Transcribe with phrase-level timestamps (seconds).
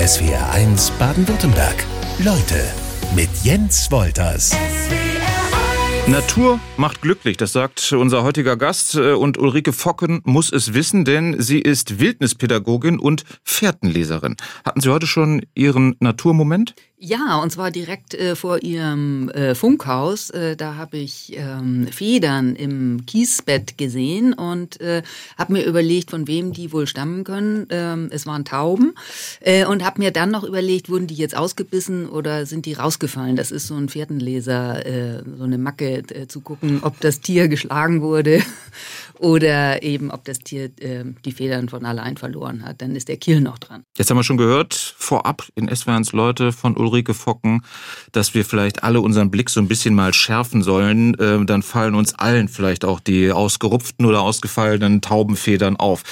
[0.00, 1.84] SWR1 Baden-Württemberg.
[2.24, 2.64] Leute
[3.14, 4.56] mit Jens Wolters.
[6.06, 8.94] Natur macht glücklich, das sagt unser heutiger Gast.
[8.94, 14.36] äh, Und Ulrike Focken muss es wissen, denn sie ist Wildnispädagogin und Fährtenleserin.
[14.64, 16.74] Hatten Sie heute schon Ihren Naturmoment?
[17.02, 20.28] Ja, und zwar direkt äh, vor ihrem äh, Funkhaus.
[20.28, 25.02] Äh, da habe ich ähm, Federn im Kiesbett gesehen und äh,
[25.38, 27.66] habe mir überlegt, von wem die wohl stammen können.
[27.70, 28.92] Ähm, es waren Tauben
[29.40, 33.34] äh, und habe mir dann noch überlegt, wurden die jetzt ausgebissen oder sind die rausgefallen?
[33.34, 38.02] Das ist so ein Pferdenleser, äh, so eine Macke zu gucken, ob das Tier geschlagen
[38.02, 38.42] wurde
[39.20, 42.80] oder eben ob das Tier äh, die Federn von allein verloren hat.
[42.80, 43.82] Dann ist der Kiel noch dran.
[43.96, 47.62] Jetzt haben wir schon gehört, vorab in SWRs Leute von Ulrike Focken,
[48.12, 51.14] dass wir vielleicht alle unseren Blick so ein bisschen mal schärfen sollen.
[51.18, 56.02] Äh, Dann fallen uns allen vielleicht auch die ausgerupften oder ausgefallenen Taubenfedern auf.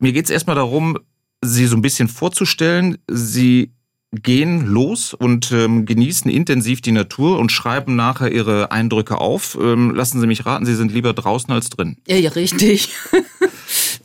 [0.00, 0.98] Mir geht es erstmal darum,
[1.42, 2.98] Sie so ein bisschen vorzustellen.
[3.06, 3.72] Sie
[4.12, 9.56] gehen los und ähm, genießen intensiv die Natur und schreiben nachher ihre Eindrücke auf.
[9.60, 11.96] Ähm, lassen Sie mich raten, Sie sind lieber draußen als drin.
[12.06, 12.90] Ja, ja, richtig.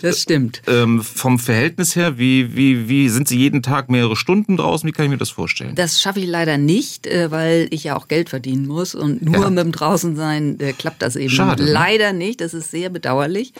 [0.05, 0.61] das stimmt.
[0.67, 4.87] Ähm, vom Verhältnis her, wie, wie, wie sind Sie jeden Tag mehrere Stunden draußen?
[4.87, 5.75] Wie kann ich mir das vorstellen?
[5.75, 9.43] Das schaffe ich leider nicht, äh, weil ich ja auch Geld verdienen muss und nur
[9.43, 9.49] Ja.
[9.49, 11.71] mit dem Draußensein äh, klappt das eben Schade, ne?
[11.71, 12.41] leider nicht.
[12.41, 13.53] Das ist sehr bedauerlich.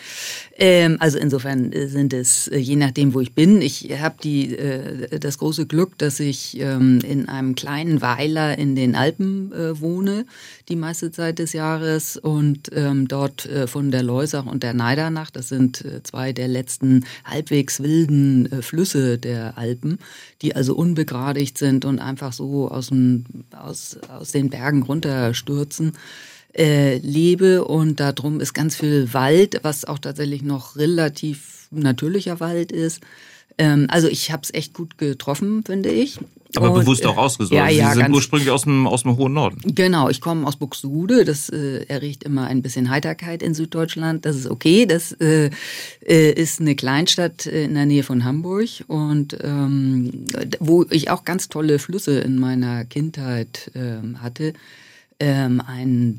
[0.57, 3.61] Ähm, also insofern äh, sind es je nachdem, wo ich bin.
[3.61, 8.75] Ich habe die äh, das große Glück, dass ich ähm, in einem kleinen Weiler in
[8.75, 10.25] den Alpen äh, wohne
[10.69, 15.29] die meiste Zeit des Jahres und ähm, dort äh, von der Leusach und der Neidernach,
[15.31, 19.97] das sind zwei der letzten halbwegs wilden äh, Flüsse der Alpen,
[20.41, 25.93] die also unbegradigt sind und einfach so aus, dem, aus, aus den Bergen runterstürzen
[26.55, 32.71] äh, lebe und darum ist ganz viel Wald, was auch tatsächlich noch relativ natürlicher Wald
[32.71, 33.01] ist.
[33.57, 36.19] Ähm, also ich habe es echt gut getroffen, finde ich.
[36.57, 37.55] Aber Und, bewusst äh, auch ausgesucht.
[37.55, 39.61] Ja, ja, Sie sind ursprünglich aus dem, aus dem hohen Norden.
[39.63, 41.25] Genau, ich komme aus Buxtehude.
[41.25, 44.25] Das äh, erregt immer ein bisschen Heiterkeit in Süddeutschland.
[44.25, 44.85] Das ist okay.
[44.85, 45.49] Das äh,
[46.05, 50.25] äh, ist eine Kleinstadt äh, in der Nähe von Hamburg und ähm,
[50.59, 54.53] wo ich auch ganz tolle Flüsse in meiner Kindheit ähm, hatte.
[55.17, 56.17] Ähm, ein,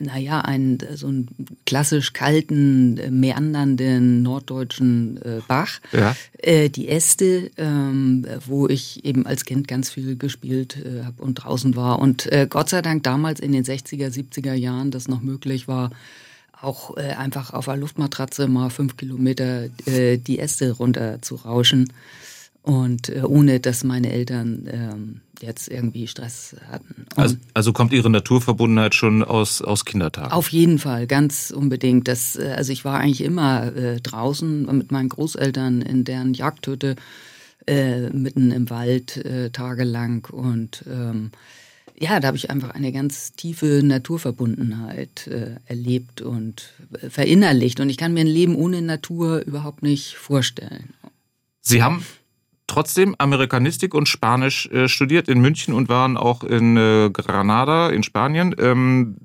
[0.00, 1.28] naja, ein so einen
[1.66, 5.80] klassisch kalten, äh, meandernden norddeutschen äh, Bach.
[5.92, 6.16] Ja.
[6.38, 11.34] Äh, die Äste, ähm, wo ich eben als Kind ganz viel gespielt äh, habe und
[11.34, 11.98] draußen war.
[11.98, 15.90] Und äh, Gott sei Dank damals in den 60er, 70er Jahren das noch möglich war,
[16.60, 21.92] auch äh, einfach auf einer Luftmatratze mal fünf Kilometer äh, die Äste runter zu rauschen.
[22.62, 27.06] Und äh, ohne dass meine Eltern ähm, jetzt irgendwie Stress hatten.
[27.16, 30.32] Also, also kommt Ihre Naturverbundenheit schon aus, aus Kindertagen?
[30.32, 32.08] auf jeden Fall, ganz unbedingt.
[32.08, 36.96] Das, äh, also ich war eigentlich immer äh, draußen mit meinen Großeltern in deren Jagdhütte
[37.66, 41.30] äh, mitten im Wald äh, tagelang und ähm,
[42.00, 46.72] ja, da habe ich einfach eine ganz tiefe Naturverbundenheit äh, erlebt und
[47.08, 47.80] verinnerlicht.
[47.80, 50.94] Und ich kann mir ein Leben ohne Natur überhaupt nicht vorstellen.
[51.60, 52.04] Sie haben
[52.68, 58.04] trotzdem Amerikanistik und Spanisch äh, studiert in München und waren auch in äh, Granada in
[58.04, 58.54] Spanien.
[58.58, 59.16] Ähm,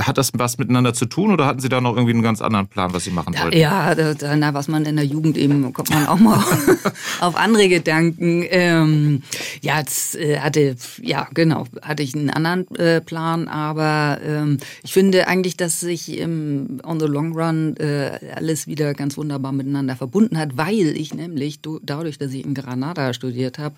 [0.00, 2.66] hat das was miteinander zu tun oder hatten Sie da noch irgendwie einen ganz anderen
[2.66, 3.56] Plan, was Sie machen wollten?
[3.56, 6.42] ja da, na, was man in der Jugend eben, kommt man auch mal
[7.20, 8.44] auf andere Gedanken.
[8.48, 9.22] Ähm,
[9.60, 14.92] ja, jetzt äh, hatte, ja, genau, hatte ich einen anderen äh, Plan, aber ähm, ich
[14.92, 19.96] finde eigentlich, dass sich im on the long run äh, alles wieder ganz wunderbar miteinander
[19.96, 23.76] verbunden hat, weil ich nämlich dadurch, dass ich in Granada studiert habe,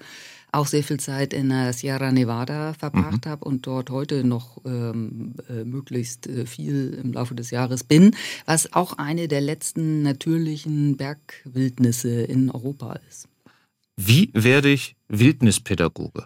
[0.52, 5.34] auch sehr viel Zeit in der Sierra Nevada verbracht habe und dort heute noch ähm,
[5.48, 8.14] äh, möglichst äh, viel im Laufe des Jahres bin,
[8.46, 13.29] was auch eine der letzten natürlichen Bergwildnisse in Europa ist.
[14.02, 16.24] Wie werde ich Wildnispädagoge?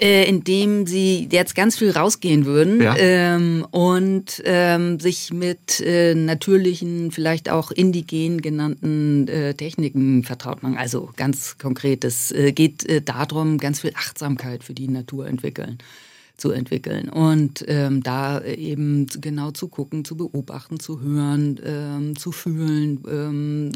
[0.00, 2.96] Äh, indem sie jetzt ganz viel rausgehen würden Ja.
[2.96, 10.78] ähm, und ähm, sich mit äh, natürlichen, vielleicht auch indigen genannten äh, Techniken vertraut machen.
[10.78, 15.78] Also ganz konkret, es äh, geht äh, darum, ganz viel Achtsamkeit für die Natur entwickeln
[16.36, 22.32] zu entwickeln und ähm, da eben genau zu gucken, zu beobachten, zu hören, ähm, zu
[22.32, 23.72] fühlen, ähm,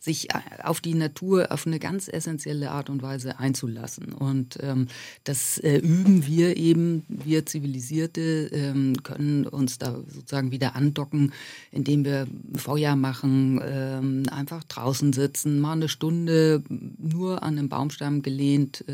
[0.00, 0.28] sich
[0.64, 4.12] auf die Natur auf eine ganz essentielle Art und Weise einzulassen.
[4.12, 4.88] Und ähm,
[5.22, 11.32] das äh, üben wir eben, wir Zivilisierte ähm, können uns da sozusagen wieder andocken,
[11.70, 12.26] indem wir
[12.56, 18.84] Feuer machen, ähm, einfach draußen sitzen, mal eine Stunde nur an einem Baumstamm gelehnt,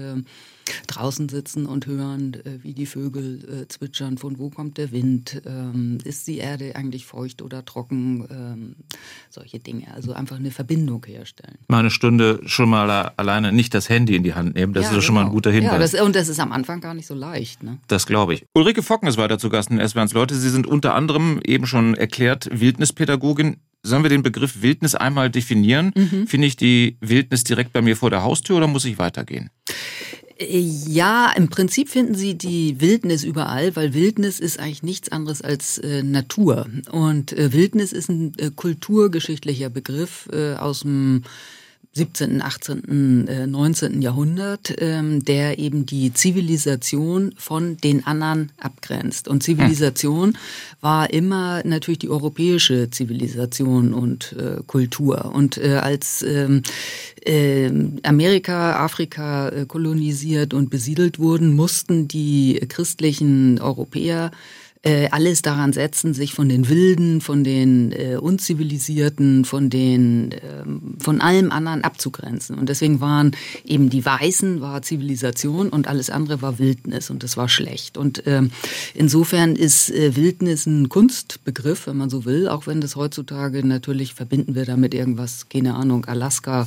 [0.87, 4.91] draußen sitzen und hören, äh, wie die Vögel Vögel äh, zwitschern, von wo kommt der
[4.91, 8.77] Wind, ähm, ist die Erde eigentlich feucht oder trocken, ähm,
[9.31, 9.95] solche Dinge.
[9.95, 11.57] Also einfach eine Verbindung herstellen.
[11.69, 14.89] Mal eine Stunde schon mal alleine nicht das Handy in die Hand nehmen, das ja,
[14.89, 15.03] ist genau.
[15.03, 15.35] schon mal ein genau.
[15.35, 15.93] guter Hinweis.
[15.93, 17.63] Ja, das, und das ist am Anfang gar nicht so leicht.
[17.63, 17.79] Ne?
[17.87, 18.45] Das glaube ich.
[18.55, 20.35] Ulrike Focken ist weiter zu Gast in SWRs Leute.
[20.35, 25.93] Sie sind unter anderem eben schon erklärt Wildnispädagogin sollen wir den Begriff Wildnis einmal definieren?
[25.95, 26.27] Mhm.
[26.27, 29.51] Finde ich die Wildnis direkt bei mir vor der Haustür oder muss ich weitergehen?
[30.39, 35.79] Ja, im Prinzip finden Sie die Wildnis überall, weil Wildnis ist eigentlich nichts anderes als
[35.79, 36.67] äh, Natur.
[36.93, 41.23] Und äh, Wildnis ist ein äh, kulturgeschichtlicher Begriff äh, aus dem
[41.97, 44.03] 17., 18., 19.
[44.03, 49.29] Jahrhundert, ähm, der eben die Zivilisation von den anderen abgrenzt.
[49.29, 50.37] Und Zivilisation
[50.83, 55.33] war immer natürlich die europäische Zivilisation und äh, Kultur.
[55.35, 56.63] Und äh, als ähm,
[57.25, 57.71] äh,
[58.03, 64.33] Amerika, Afrika äh, kolonisiert und besiedelt wurden, mussten die christlichen Europäer
[64.87, 70.95] äh, alles daran setzen, sich von den Wilden, von den äh, Unzivilisierten, von den ähm,
[71.01, 72.57] von allem anderen abzugrenzen.
[72.57, 73.33] Und deswegen waren
[73.65, 77.99] eben die Weißen war Zivilisation und alles andere war Wildnis und das war schlecht.
[77.99, 78.53] Und ähm,
[78.95, 84.15] insofern ist äh, Wildnis ein Kunstbegriff, wenn man so will, auch wenn das heutzutage natürlich
[84.15, 86.65] verbinden wir damit irgendwas, keine Ahnung, Alaska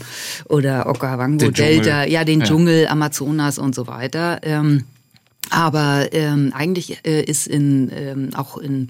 [0.50, 2.45] oder Okavango Delta, ja den ja.
[2.45, 4.39] Dschungel, Amazonas und so weiter.
[4.44, 4.83] Ähm,
[5.49, 8.89] aber ähm, eigentlich äh, ist in ähm, auch in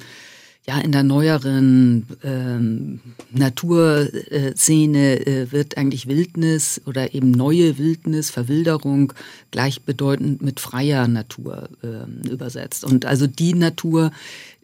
[0.68, 3.00] ja in der neueren ähm,
[3.32, 9.14] Naturszene äh, wird eigentlich Wildnis oder eben neue Wildnis, Verwilderung
[9.52, 12.84] gleichbedeutend mit freier Natur äh, übersetzt.
[12.84, 14.12] Und also die Natur,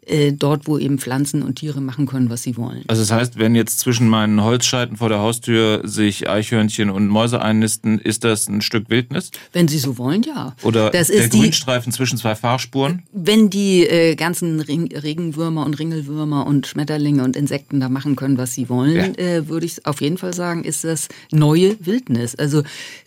[0.05, 2.83] äh, dort, wo eben Pflanzen und Tiere machen können, was sie wollen.
[2.87, 7.41] Also das heißt, wenn jetzt zwischen meinen Holzscheiten vor der Haustür sich Eichhörnchen und Mäuse
[7.41, 9.31] einnisten, ist das ein Stück Wildnis?
[9.51, 10.55] Wenn Sie so wollen, ja.
[10.61, 13.01] Oder das der Grünstreifen die, zwischen zwei Fahrspuren?
[13.13, 18.37] Wenn die äh, ganzen Ring, Regenwürmer und Ringelwürmer und Schmetterlinge und Insekten da machen können,
[18.37, 19.23] was sie wollen, ja.
[19.23, 22.35] äh, würde ich auf jeden Fall sagen, ist das neue Wildnis.
[22.35, 22.61] Also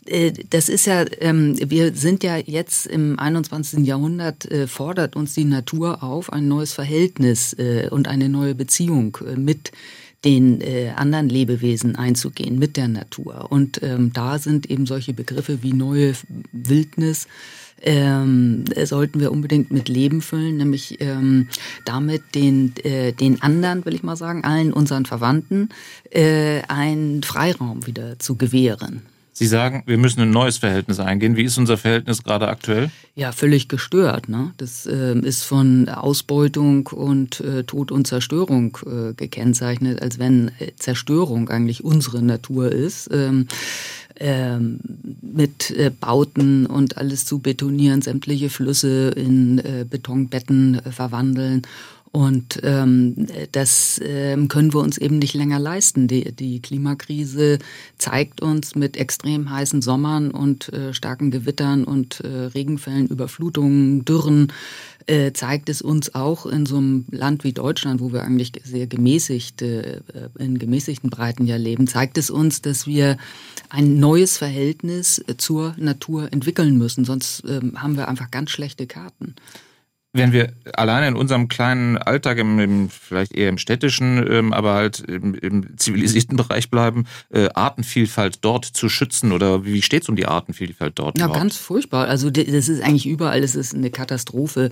[0.07, 3.87] äh, das ist ja, ähm, wir sind ja jetzt im 21.
[3.87, 8.55] Jahrhundert, äh, fordert uns die Natur auf, ein neues Verhältnis Verhältnis äh, und eine neue
[8.55, 9.73] Beziehung äh, mit
[10.25, 13.53] den äh, anderen Lebewesen einzugehen, mit der Natur.
[13.53, 16.15] Und ähm, da sind eben solche Begriffe wie neue
[16.51, 17.29] Wildnis,
[17.81, 21.47] ähm, sollten wir unbedingt mit Leben füllen, nämlich ähm,
[21.85, 25.69] damit den, äh, den anderen, will ich mal sagen, allen unseren Verwandten,
[26.11, 29.03] äh, einen Freiraum wieder zu gewähren.
[29.39, 31.37] Sie sagen, wir müssen ein neues Verhältnis eingehen.
[31.37, 32.91] Wie ist unser Verhältnis gerade aktuell?
[33.15, 34.29] Ja, völlig gestört.
[34.29, 34.53] Ne?
[34.57, 40.73] Das äh, ist von Ausbeutung und äh, Tod und Zerstörung äh, gekennzeichnet, als wenn äh,
[40.75, 43.11] Zerstörung eigentlich unsere Natur ist.
[43.13, 43.47] Ähm,
[44.21, 44.81] ähm,
[45.23, 51.63] mit äh, Bauten und alles zu betonieren, sämtliche Flüsse in äh, Betonbetten verwandeln
[52.13, 56.09] und ähm, das ähm, können wir uns eben nicht länger leisten.
[56.09, 57.59] Die, die Klimakrise
[57.99, 64.53] zeigt uns mit extrem heißen Sommern und äh, starken Gewittern und äh, Regenfällen, Überflutungen, Dürren,
[65.07, 68.87] äh, zeigt es uns auch in so einem Land wie Deutschland, wo wir eigentlich sehr
[68.87, 70.01] gemäßigt, äh,
[70.39, 73.17] in gemäßigten Breiten ja leben, zeigt es uns, dass wir
[73.69, 77.05] ein neues Verhältnis zur Natur entwickeln müssen.
[77.05, 79.35] Sonst äh, haben wir einfach ganz schlechte Karten
[80.19, 84.75] wenn wir alleine in unserem kleinen Alltag, im, im vielleicht eher im städtischen, ähm, aber
[84.75, 90.09] halt im, im zivilisierten Bereich bleiben, äh, Artenvielfalt dort zu schützen oder wie steht es
[90.09, 91.19] um die Artenvielfalt dort?
[91.19, 91.41] Ja, überhaupt?
[91.41, 92.09] ganz furchtbar.
[92.09, 94.71] Also das ist eigentlich überall, es ist eine Katastrophe.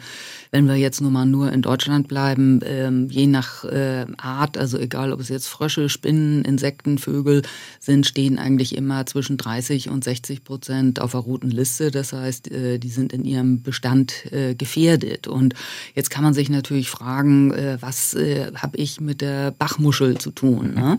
[0.51, 4.79] Wenn wir jetzt nur mal nur in Deutschland bleiben, ähm, je nach äh, Art, also
[4.79, 7.43] egal ob es jetzt Frösche, Spinnen, Insekten, Vögel
[7.81, 11.91] sind, stehen eigentlich immer zwischen 30 und 60 Prozent auf der roten Liste.
[11.91, 15.27] Das heißt, äh, die sind in ihrem Bestand äh, gefährdet.
[15.37, 15.55] Und
[15.95, 20.31] jetzt kann man sich natürlich fragen, äh, was äh, habe ich mit der Bachmuschel zu
[20.31, 20.75] tun?
[20.75, 20.97] Ne?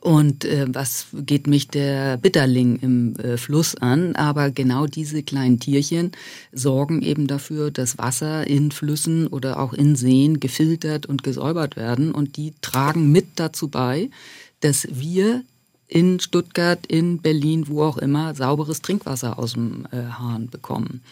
[0.00, 4.16] Und äh, was geht mich der Bitterling im äh, Fluss an?
[4.16, 6.12] Aber genau diese kleinen Tierchen
[6.52, 12.12] sorgen eben dafür, dass Wasser in Flüssen oder auch in Seen gefiltert und gesäubert werden.
[12.12, 14.10] Und die tragen mit dazu bei,
[14.60, 15.42] dass wir
[15.90, 21.02] in Stuttgart, in Berlin, wo auch immer, sauberes Trinkwasser aus dem äh, Hahn bekommen.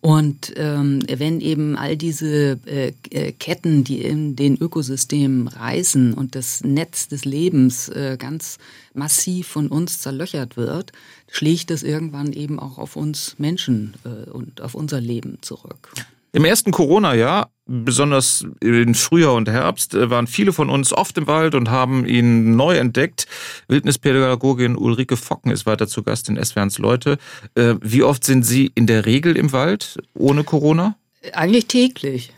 [0.00, 6.34] Und ähm, wenn eben all diese äh, äh, Ketten, die in den Ökosystemen reißen und
[6.34, 8.58] das Netz des Lebens äh, ganz
[8.92, 10.92] massiv von uns zerlöchert wird,
[11.30, 15.92] schlägt das irgendwann eben auch auf uns Menschen äh, und auf unser Leben zurück.
[16.34, 21.28] Im ersten Corona-Jahr, besonders im Frühjahr und Herbst, äh, waren viele von uns oft im
[21.28, 23.28] Wald und haben ihn neu entdeckt.
[23.68, 27.18] Wildnispädagogin Ulrike Focken ist weiter zu Gast in SWRs Leute.
[27.54, 30.96] Äh, wie oft sind Sie in der Regel im Wald ohne Corona?
[31.34, 32.32] Eigentlich täglich.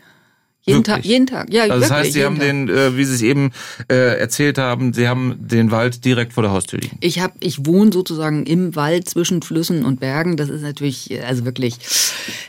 [0.67, 1.63] Jeden Tag, jeden Tag, ja.
[1.63, 2.45] Also das wirklich, heißt, Sie haben Tag.
[2.45, 3.51] den, äh, wie Sie es eben
[3.89, 6.97] äh, erzählt haben, Sie haben den Wald direkt vor der Haustür liegen.
[6.99, 10.35] Ich habe, ich wohne sozusagen im Wald zwischen Flüssen und Bergen.
[10.35, 11.75] Das ist natürlich, äh, also wirklich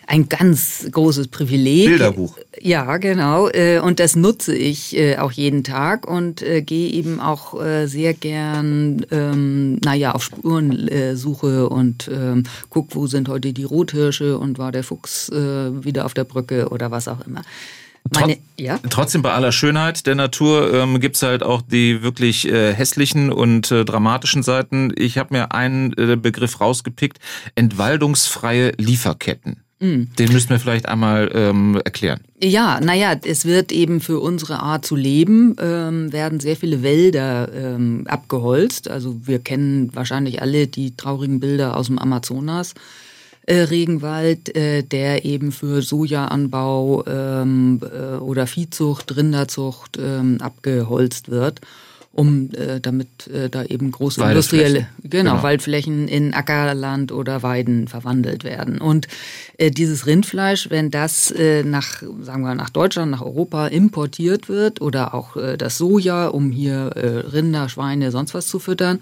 [0.08, 1.86] ein ganz großes Privileg.
[1.86, 2.36] Bilderbuch.
[2.60, 3.48] Ja, genau.
[3.50, 7.86] äh, Und das nutze ich äh, auch jeden Tag und äh, gehe eben auch äh,
[7.86, 14.58] sehr gern, ähm, naja, auf Spurensuche und ähm, guck, wo sind heute die Rothirsche und
[14.58, 17.42] war der Fuchs äh, wieder auf der Brücke oder was auch immer.
[18.14, 18.78] Meine, Trot- ja?
[18.90, 23.70] Trotzdem bei aller Schönheit der Natur ähm, gibt's halt auch die wirklich äh, hässlichen und
[23.70, 24.92] äh, dramatischen Seiten.
[24.96, 27.18] Ich habe mir einen äh, Begriff rausgepickt,
[27.54, 29.62] entwaldungsfreie Lieferketten.
[29.80, 30.04] Mm.
[30.18, 32.20] Den müssten wir vielleicht einmal ähm, erklären.
[32.42, 37.52] Ja, naja, es wird eben für unsere Art zu leben, ähm, werden sehr viele Wälder
[37.52, 38.90] ähm, abgeholzt.
[38.90, 42.74] Also wir kennen wahrscheinlich alle die traurigen Bilder aus dem Amazonas.
[43.48, 51.62] Äh, Regenwald, äh, der eben für Sojaanbau ähm, äh, oder Viehzucht, Rinderzucht ähm, abgeholzt wird,
[52.18, 55.42] um äh, damit äh, da eben große industrielle genau, Genau.
[55.44, 58.78] Waldflächen in Ackerland oder Weiden verwandelt werden.
[58.80, 59.06] Und
[59.56, 64.80] äh, dieses Rindfleisch, wenn das äh, nach, sagen wir, nach Deutschland, nach Europa importiert wird
[64.80, 68.98] oder auch äh, das Soja, um hier äh, Rinder, Schweine, sonst was zu füttern,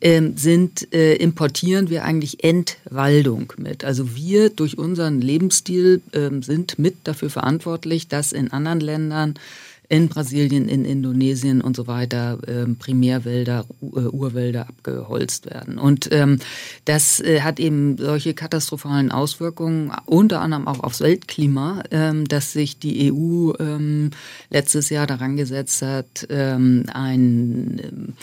[0.00, 3.84] ähm, sind, äh, importieren wir eigentlich Entwaldung mit.
[3.84, 9.34] Also wir durch unseren Lebensstil ähm, sind mit dafür verantwortlich, dass in anderen Ländern
[9.88, 15.78] in Brasilien, in Indonesien und so weiter ähm, Primärwälder, U- äh, Urwälder abgeholzt werden.
[15.78, 16.38] Und ähm,
[16.86, 22.78] das äh, hat eben solche katastrophalen Auswirkungen, unter anderem auch aufs Weltklima, ähm, dass sich
[22.78, 24.10] die EU ähm,
[24.50, 28.14] letztes Jahr daran gesetzt hat, ähm, ein ähm,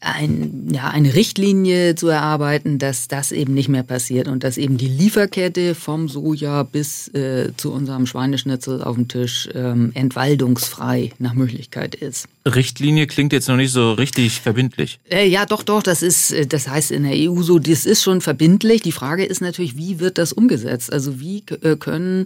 [0.00, 4.78] ein, ja, eine Richtlinie zu erarbeiten, dass das eben nicht mehr passiert und dass eben
[4.78, 11.34] die Lieferkette vom Soja bis äh, zu unserem Schweineschnitzel auf dem Tisch ähm, entwaldungsfrei nach
[11.34, 12.28] Möglichkeit ist.
[12.46, 14.98] Richtlinie klingt jetzt noch nicht so richtig verbindlich.
[15.10, 18.02] Äh, ja, doch, doch, das ist, äh, das heißt in der EU so, das ist
[18.02, 18.80] schon verbindlich.
[18.80, 20.90] Die Frage ist natürlich, wie wird das umgesetzt?
[20.90, 22.24] Also wie äh, können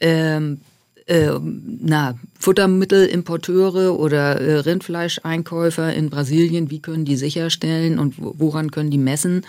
[0.00, 0.60] ähm,
[1.10, 8.70] äh, na, Futtermittelimporteure oder äh, Rindfleischeinkäufer in Brasilien, wie können die sicherstellen und wo- woran
[8.70, 9.42] können die messen,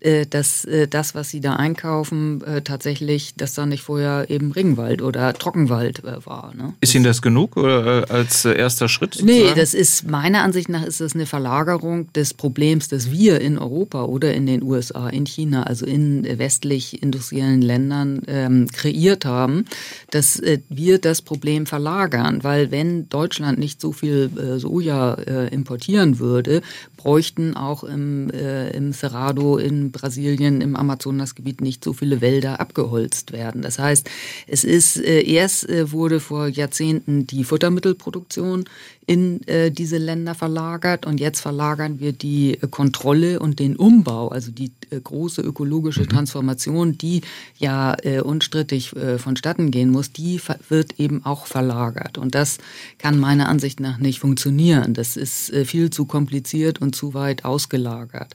[0.00, 5.02] dass äh, das, was sie da einkaufen, äh, tatsächlich, dass da nicht vorher eben Regenwald
[5.02, 6.54] oder Trockenwald äh, war.
[6.54, 6.74] Ne?
[6.80, 9.18] Ist Ihnen das genug oder äh, als äh, erster Schritt?
[9.22, 9.60] Nee, sozusagen?
[9.60, 14.04] das ist meiner Ansicht nach ist das eine Verlagerung des Problems, das wir in Europa
[14.04, 19.64] oder in den USA, in China, also in westlich industriellen Ländern ähm, kreiert haben,
[20.10, 25.48] dass äh, wir das Problem verlagern, weil wenn Deutschland nicht so viel äh, Soja äh,
[25.48, 26.62] importieren würde,
[26.98, 33.32] bräuchten auch im, äh, im Cerrado in Brasilien, im Amazonasgebiet nicht so viele Wälder abgeholzt
[33.32, 33.62] werden.
[33.62, 34.10] Das heißt,
[34.46, 38.64] es ist äh, erst äh, wurde vor Jahrzehnten die Futtermittelproduktion
[39.08, 44.28] in äh, diese Länder verlagert und jetzt verlagern wir die äh, Kontrolle und den Umbau,
[44.28, 47.22] also die äh, große ökologische Transformation, die
[47.56, 50.38] ja äh, unstrittig äh, vonstatten gehen muss, die
[50.68, 52.58] wird eben auch verlagert und das
[52.98, 54.92] kann meiner Ansicht nach nicht funktionieren.
[54.92, 58.34] Das ist äh, viel zu kompliziert und zu weit ausgelagert.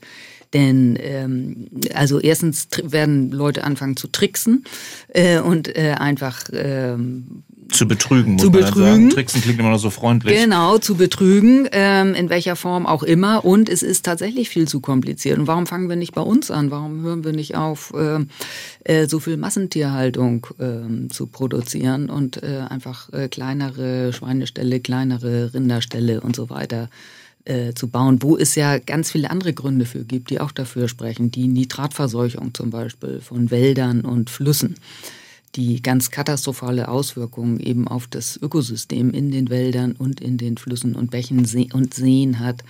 [0.54, 4.64] Denn ähm, also erstens werden Leute anfangen zu tricksen
[5.08, 9.10] äh, und äh, einfach ähm, zu betrügen, Zu betrügen.
[9.10, 10.38] Tricksen klingt immer noch so freundlich.
[10.38, 13.44] Genau, zu betrügen, ähm, in welcher Form auch immer.
[13.44, 15.38] Und es ist tatsächlich viel zu kompliziert.
[15.38, 16.70] Und warum fangen wir nicht bei uns an?
[16.70, 18.28] Warum hören wir nicht auf, ähm,
[18.84, 26.20] äh, so viel Massentierhaltung ähm, zu produzieren und äh, einfach äh, kleinere Schweineställe, kleinere Rinderställe
[26.20, 26.88] und so weiter
[27.44, 30.88] äh, zu bauen, wo es ja ganz viele andere Gründe für gibt, die auch dafür
[30.88, 31.30] sprechen.
[31.30, 34.76] Die Nitratverseuchung zum Beispiel von Wäldern und Flüssen
[35.56, 40.94] die ganz katastrophale Auswirkungen eben auf das Ökosystem in den Wäldern und in den Flüssen
[40.96, 41.38] und Bächen
[41.72, 42.62] und Seen hat.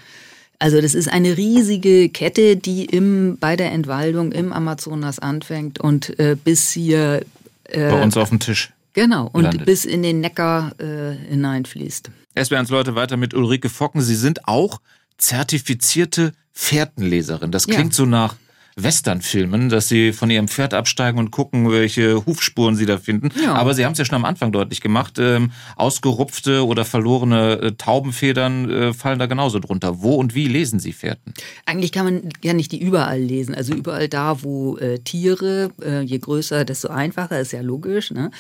[0.59, 6.19] Also das ist eine riesige Kette, die im, bei der Entwaldung im Amazonas anfängt und
[6.19, 7.25] äh, bis hier
[7.65, 8.73] äh, Bei uns auf dem Tisch.
[8.93, 9.67] genau und landet.
[9.67, 12.11] bis in den Neckar äh, hineinfließt.
[12.43, 14.01] SWRs Leute weiter mit Ulrike Focken.
[14.03, 14.81] Sie sind auch
[15.19, 17.51] zertifizierte Fährtenleserin.
[17.51, 17.75] Das Ja.
[17.75, 18.37] klingt so nach
[18.77, 23.31] Westernfilmen, dass sie von ihrem Pferd absteigen und gucken, welche Hufspuren sie da finden.
[23.43, 23.55] Ja.
[23.55, 25.19] Aber sie haben es ja schon am Anfang deutlich gemacht.
[25.19, 30.03] Ähm, ausgerupfte oder verlorene äh, Taubenfedern äh, fallen da genauso drunter.
[30.03, 31.35] Wo und wie lesen Sie Fährten?
[31.67, 33.55] Eigentlich kann man ja nicht die überall lesen.
[33.55, 38.31] Also überall da, wo äh, Tiere, äh, je größer, desto einfacher, ist ja logisch, ne,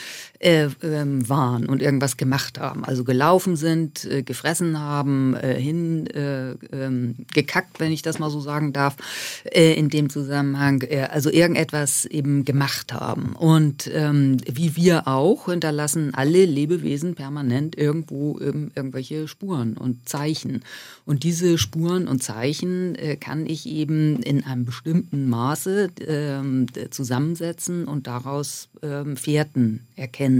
[0.44, 2.84] äh, ähm, waren und irgendwas gemacht haben.
[2.84, 8.28] Also gelaufen sind, äh, gefressen haben, äh, hin äh, ähm, gekackt, wenn ich das mal
[8.28, 8.96] so sagen darf,
[9.44, 13.34] äh, in dem Zusammenhang äh, also irgendetwas eben gemacht haben.
[13.36, 20.62] Und ähm, wie wir auch, hinterlassen alle Lebewesen permanent irgendwo ähm, irgendwelche Spuren und Zeichen.
[21.06, 28.06] Und diese Spuren und Zeichen kann ich eben in einem bestimmten Maße ähm, zusammensetzen und
[28.06, 28.68] daraus
[29.14, 30.33] Fährten erkennen.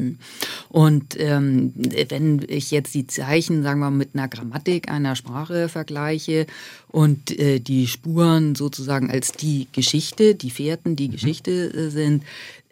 [0.69, 1.73] Und ähm,
[2.09, 6.47] wenn ich jetzt die Zeichen, sagen wir mal, mit einer Grammatik einer Sprache vergleiche
[6.89, 11.13] und äh, die Spuren sozusagen als die Geschichte, die Fährten, die mhm.
[11.13, 12.25] Geschichte äh, sind,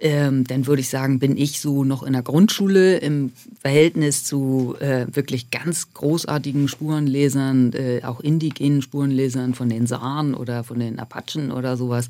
[0.03, 4.75] ähm, dann würde ich sagen, bin ich so noch in der Grundschule im Verhältnis zu
[4.81, 10.99] äh, wirklich ganz großartigen Spurenlesern, äh, auch indigenen Spurenlesern von den Saaren oder von den
[10.99, 12.09] Apachen oder sowas,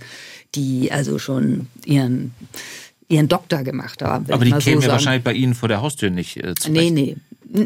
[0.54, 2.33] die also schon ihren
[3.12, 4.26] ihren Doktor gemacht haben.
[4.33, 6.71] Aber die kämen so ja wahrscheinlich bei Ihnen vor der Haustür nicht äh, zurecht.
[6.71, 7.16] Nee, nee.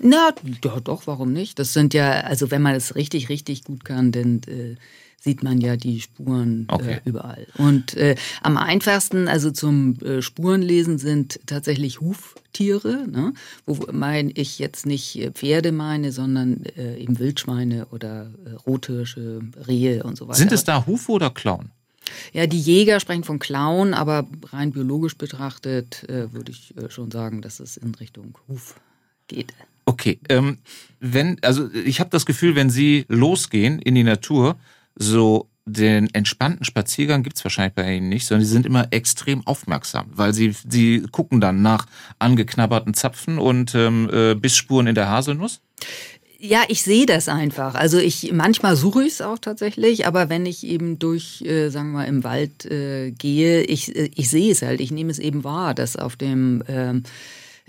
[0.03, 0.31] Na,
[0.65, 1.61] ja, doch, warum nicht?
[1.61, 4.75] Das sind ja, also wenn man es richtig, richtig gut kann, dann äh,
[5.21, 6.93] sieht man ja die Spuren äh, okay.
[6.95, 7.47] äh, überall.
[7.57, 13.33] Und äh, am einfachsten, also zum äh, Spurenlesen, sind tatsächlich Huftiere, ne?
[13.65, 20.03] wo mein ich jetzt nicht Pferde meine, sondern äh, eben Wildschweine oder äh, Rothirsche, Rehe
[20.03, 20.38] und so weiter.
[20.38, 21.71] Sind es da Hufe oder Klauen?
[22.33, 27.11] Ja, die Jäger sprechen von Klauen, aber rein biologisch betrachtet äh, würde ich äh, schon
[27.11, 28.75] sagen, dass es in Richtung Huf
[29.29, 29.53] geht.
[29.85, 30.59] Okay, ähm,
[30.99, 34.57] wenn, also ich habe das Gefühl, wenn Sie losgehen in die Natur,
[34.97, 40.07] so den entspannten Spaziergang gibt's wahrscheinlich bei Ihnen nicht, sondern Sie sind immer extrem aufmerksam,
[40.13, 41.87] weil Sie, Sie gucken dann nach
[42.21, 45.61] angeknabberten Zapfen und ähm, äh, Bissspuren in der Haselnuss.
[46.38, 47.75] Ja, ich sehe das einfach.
[47.75, 51.93] Also ich manchmal suche ich es auch tatsächlich, aber wenn ich eben durch, äh, sagen
[51.93, 55.45] wir, im Wald äh, gehe, ich, äh, ich sehe es halt, ich nehme es eben
[55.45, 57.05] wahr, dass auf dem ähm,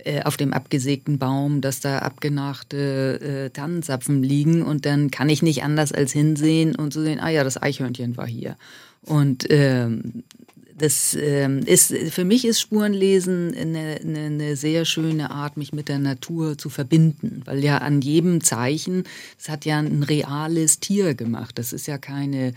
[0.03, 5.41] äh, auf dem abgesägten Baum, dass da abgenachte äh, Tannenzapfen liegen und dann kann ich
[5.41, 8.57] nicht anders als hinsehen und zu so sehen, ah ja, das Eichhörnchen war hier.
[9.01, 10.23] Und ähm,
[10.77, 15.89] das ähm, ist für mich ist Spurenlesen eine, eine, eine, sehr schöne Art, mich mit
[15.89, 19.03] der Natur zu verbinden, weil ja an jedem Zeichen,
[19.37, 21.57] das hat ja ein reales Tier gemacht.
[21.57, 22.53] Das ist ja keine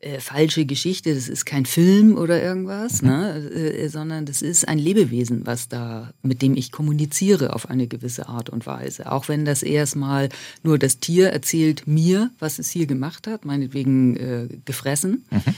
[0.00, 3.08] äh, falsche Geschichte, das ist kein Film oder irgendwas, mhm.
[3.08, 7.86] ne, äh, sondern das ist ein Lebewesen, was da, mit dem ich kommuniziere auf eine
[7.86, 9.12] gewisse Art und Weise.
[9.12, 10.30] Auch wenn das erstmal
[10.62, 15.26] nur das Tier erzählt mir, was es hier gemacht hat, meinetwegen äh, gefressen.
[15.30, 15.54] Mhm.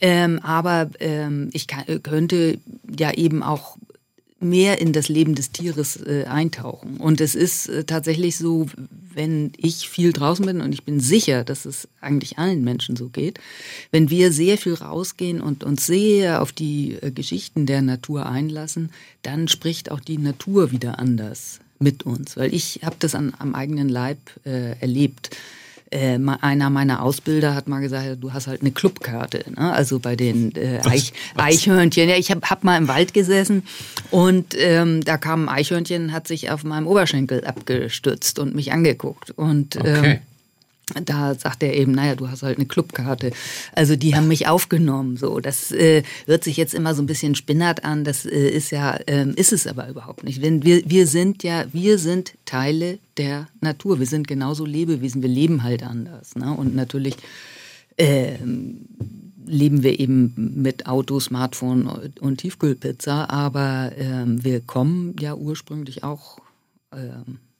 [0.00, 2.58] Ähm, aber ähm, ich kann, könnte
[2.98, 3.76] ja eben auch
[4.42, 6.96] mehr in das Leben des Tieres äh, eintauchen.
[6.98, 8.66] Und es ist äh, tatsächlich so,
[9.14, 13.08] wenn ich viel draußen bin und ich bin sicher, dass es eigentlich allen Menschen so
[13.08, 13.38] geht,
[13.90, 18.90] wenn wir sehr viel rausgehen und uns sehr auf die äh, Geschichten der Natur einlassen,
[19.22, 23.54] dann spricht auch die Natur wieder anders mit uns, weil ich habe das an, am
[23.54, 25.30] eigenen Leib äh, erlebt
[25.92, 29.44] äh, einer meiner Ausbilder hat mal gesagt, du hast halt eine Clubkarte.
[29.50, 29.72] Ne?
[29.72, 32.08] Also bei den äh, Eich, Eichhörnchen.
[32.08, 33.62] Ja, ich habe hab mal im Wald gesessen
[34.10, 39.30] und ähm, da kam ein Eichhörnchen, hat sich auf meinem Oberschenkel abgestützt und mich angeguckt.
[39.30, 40.04] Und okay.
[40.04, 40.18] ähm,
[41.04, 43.32] da sagt er eben, naja, du hast halt eine Clubkarte.
[43.74, 45.16] Also die haben mich aufgenommen.
[45.16, 48.04] So, das äh, hört sich jetzt immer so ein bisschen spinnert an.
[48.04, 50.42] Das äh, ist ja, äh, ist es aber überhaupt nicht.
[50.42, 53.98] Wenn wir, wir sind ja, wir sind Teile der Natur.
[53.98, 55.22] Wir sind genauso Lebewesen.
[55.22, 56.34] Wir leben halt anders.
[56.36, 56.52] Ne?
[56.52, 57.16] Und natürlich
[57.96, 58.36] äh,
[59.46, 63.28] leben wir eben mit Auto, Smartphone und Tiefkühlpizza.
[63.28, 66.38] Aber äh, wir kommen ja ursprünglich auch
[66.90, 66.96] äh,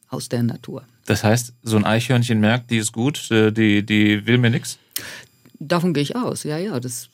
[0.09, 0.85] aus der Natur.
[1.07, 4.79] Das heißt, so ein Eichhörnchen merkt, die ist gut, äh, die, die will mir nichts?
[5.59, 6.79] Davon gehe ich aus, ja, ja.
[6.81, 7.09] Das,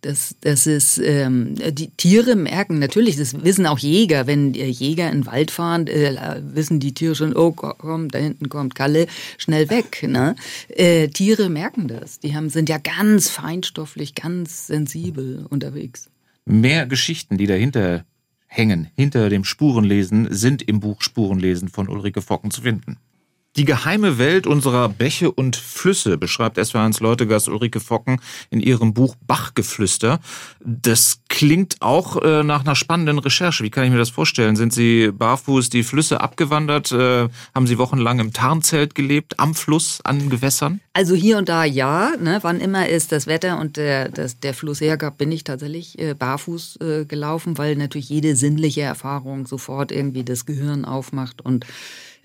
[0.00, 5.20] das, das ist, ähm, die Tiere merken natürlich, das wissen auch Jäger, wenn Jäger in
[5.20, 9.06] den Wald fahren, äh, wissen die Tiere schon, oh komm, da hinten kommt Kalle,
[9.38, 10.04] schnell weg.
[10.06, 10.36] Ne?
[10.68, 12.20] Äh, Tiere merken das.
[12.20, 16.08] Die haben, sind ja ganz feinstofflich, ganz sensibel unterwegs.
[16.44, 18.04] Mehr Geschichten, die dahinter
[18.46, 22.96] hängen, hinter dem Spurenlesen, sind im Buch Spurenlesen von Ulrike Focken zu finden.
[23.58, 29.16] Die geheime Welt unserer Bäche und Flüsse beschreibt SW1 Leutegast Ulrike Focken in ihrem Buch
[29.26, 30.20] Bachgeflüster.
[30.64, 33.64] Das klingt auch äh, nach einer spannenden Recherche.
[33.64, 34.54] Wie kann ich mir das vorstellen?
[34.54, 36.92] Sind Sie barfuß die Flüsse abgewandert?
[36.92, 40.78] Äh, haben Sie wochenlang im Tarnzelt gelebt, am Fluss, an Gewässern?
[40.92, 42.12] Also hier und da ja.
[42.20, 42.38] Ne?
[42.42, 46.14] Wann immer es das Wetter und der, das, der Fluss hergab, bin ich tatsächlich äh,
[46.14, 51.66] barfuß äh, gelaufen, weil natürlich jede sinnliche Erfahrung sofort irgendwie das Gehirn aufmacht und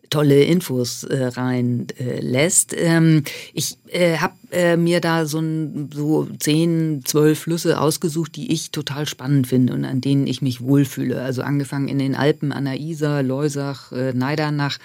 [0.09, 2.73] tolle Infos äh, reinlässt.
[2.73, 8.35] Äh, ähm, ich äh, habe äh, mir da so, ein, so zehn, zwölf Flüsse ausgesucht,
[8.35, 11.21] die ich total spannend finde und an denen ich mich wohlfühle.
[11.21, 14.77] Also angefangen in den Alpen, an der Isar, Leusach, äh, Neidernach,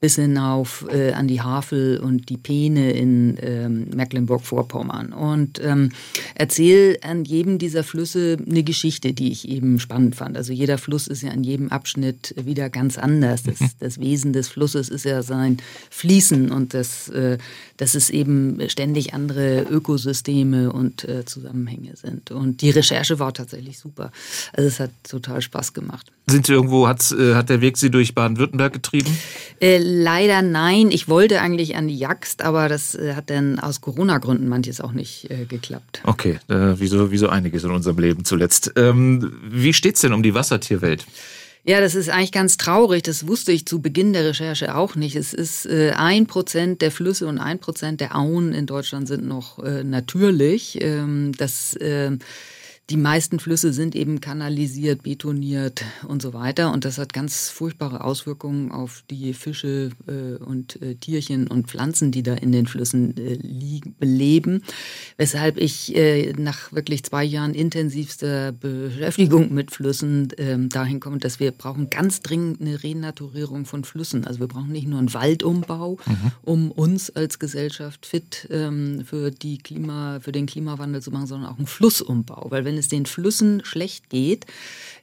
[0.00, 5.12] bis hinauf äh, an die Havel und die Peene in ähm, Mecklenburg-Vorpommern.
[5.12, 5.90] Und ähm,
[6.34, 10.36] erzähle an jedem dieser Flüsse eine Geschichte, die ich eben spannend fand.
[10.36, 13.42] Also jeder Fluss ist ja an jedem Abschnitt wieder ganz anders.
[13.44, 13.70] Das, mhm.
[13.80, 15.58] das Wesen des Flusses ist ja sein
[15.90, 17.38] Fließen und das, äh,
[17.76, 22.30] dass es eben ständig andere Ökosysteme und äh, Zusammenhänge sind.
[22.30, 24.12] Und die Recherche war tatsächlich super.
[24.52, 26.12] Also es hat total Spaß gemacht.
[26.26, 29.16] Sind Sie irgendwo, hat, äh, hat der Weg Sie durch Baden-Württemberg getrieben?
[29.60, 30.90] Äh, leider nein.
[30.90, 34.92] Ich wollte eigentlich an die Jagst, aber das äh, hat dann aus Corona-Gründen manches auch
[34.92, 36.00] nicht äh, geklappt.
[36.04, 38.72] Okay, äh, wie, so, wie so einiges in unserem Leben zuletzt.
[38.76, 41.04] Ähm, wie steht's denn um die Wassertierwelt?
[41.66, 43.04] Ja, das ist eigentlich ganz traurig.
[43.04, 45.16] Das wusste ich zu Beginn der Recherche auch nicht.
[45.16, 49.26] Es ist äh, ein Prozent der Flüsse und ein Prozent der Auen in Deutschland sind
[49.26, 50.78] noch äh, natürlich.
[50.82, 52.10] Ähm, das äh,
[52.90, 56.70] die meisten Flüsse sind eben kanalisiert, betoniert und so weiter.
[56.70, 62.12] Und das hat ganz furchtbare Auswirkungen auf die Fische äh, und äh, Tierchen und Pflanzen,
[62.12, 63.38] die da in den Flüssen äh,
[64.04, 64.62] leben.
[65.16, 71.40] Weshalb ich äh, nach wirklich zwei Jahren intensivster Beschäftigung mit Flüssen ähm, dahin komme, dass
[71.40, 74.26] wir brauchen ganz dringend eine Renaturierung von Flüssen.
[74.26, 76.32] Also wir brauchen nicht nur einen Waldumbau, mhm.
[76.42, 81.50] um uns als Gesellschaft fit ähm, für, die Klima, für den Klimawandel zu machen, sondern
[81.50, 82.50] auch einen Flussumbau.
[82.50, 84.46] Weil wenn wenn es den Flüssen schlecht geht,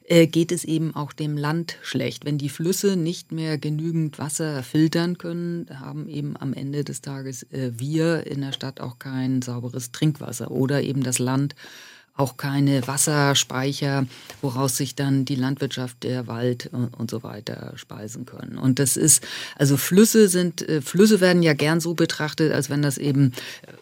[0.04, 2.26] äh, geht es eben auch dem Land schlecht.
[2.26, 7.44] Wenn die Flüsse nicht mehr genügend Wasser filtern können, haben eben am Ende des Tages
[7.44, 11.54] äh, wir in der Stadt auch kein sauberes Trinkwasser oder eben das Land
[12.14, 14.04] auch keine Wasserspeicher,
[14.42, 18.58] woraus sich dann die Landwirtschaft, der Wald und so weiter speisen können.
[18.58, 22.82] Und das ist, also Flüsse sind, äh, Flüsse werden ja gern so betrachtet, als wenn
[22.82, 23.32] das eben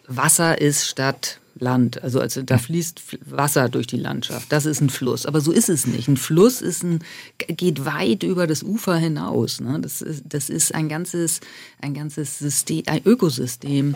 [0.07, 2.01] Wasser ist statt Land.
[2.03, 4.51] Also, also da fließt Wasser durch die Landschaft.
[4.51, 5.25] Das ist ein Fluss.
[5.25, 6.07] Aber so ist es nicht.
[6.07, 6.99] Ein Fluss ist ein,
[7.37, 9.61] geht weit über das Ufer hinaus.
[9.61, 9.79] Ne?
[9.81, 11.41] Das, ist, das ist ein ganzes,
[11.81, 13.95] ein ganzes System, ein Ökosystem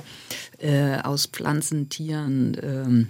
[0.60, 2.58] äh, aus Pflanzen, Tieren.
[2.62, 3.08] Ähm,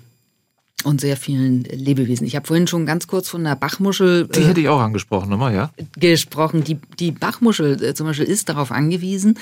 [0.86, 2.26] und sehr vielen Lebewesen.
[2.28, 4.28] Ich habe vorhin schon ganz kurz von der Bachmuschel.
[4.28, 5.72] Die hätte ich auch angesprochen, nochmal, ja?
[5.98, 6.64] Gesprochen.
[6.64, 9.38] Die, die Bachmuschel äh, zum Beispiel ist darauf angewiesen,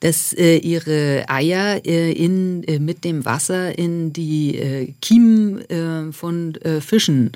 [0.00, 6.12] dass äh, ihre Eier äh, in, äh, mit dem Wasser in die äh, Kiemen äh,
[6.12, 7.32] von Fischen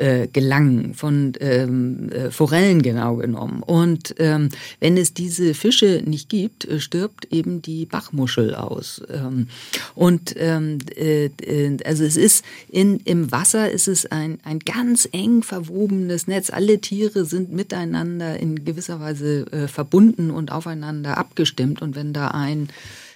[0.00, 3.62] äh, gelangen, von ähm, äh, Forellen genau genommen.
[3.62, 4.48] Und ähm,
[4.80, 9.02] wenn es diese Fische nicht gibt, äh, stirbt eben die Bachmuschel aus.
[9.12, 9.48] Ähm,
[9.94, 15.06] und ähm, äh, äh, also es ist in, im Wasser ist es ein, ein ganz
[15.12, 16.48] eng verwobenes Netz.
[16.48, 21.82] Alle Tiere sind miteinander in gewisser Weise äh, verbunden und aufeinander abgestimmt.
[21.82, 22.70] Und wenn da ein,